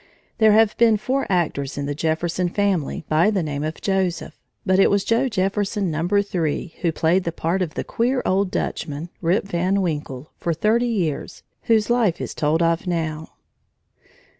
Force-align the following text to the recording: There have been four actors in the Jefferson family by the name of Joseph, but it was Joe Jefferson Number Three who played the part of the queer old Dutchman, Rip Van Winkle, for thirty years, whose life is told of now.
There 0.39 0.53
have 0.53 0.75
been 0.77 0.97
four 0.97 1.27
actors 1.29 1.77
in 1.77 1.85
the 1.85 1.93
Jefferson 1.93 2.49
family 2.49 3.05
by 3.07 3.29
the 3.29 3.43
name 3.43 3.63
of 3.63 3.79
Joseph, 3.81 4.35
but 4.65 4.79
it 4.79 4.89
was 4.89 5.03
Joe 5.03 5.29
Jefferson 5.29 5.91
Number 5.91 6.23
Three 6.23 6.73
who 6.81 6.91
played 6.91 7.23
the 7.23 7.31
part 7.31 7.61
of 7.61 7.75
the 7.75 7.83
queer 7.83 8.23
old 8.25 8.49
Dutchman, 8.49 9.09
Rip 9.21 9.45
Van 9.47 9.79
Winkle, 9.79 10.31
for 10.39 10.55
thirty 10.55 10.87
years, 10.89 11.43
whose 11.65 11.91
life 11.91 12.19
is 12.19 12.33
told 12.33 12.63
of 12.63 12.87
now. 12.87 13.33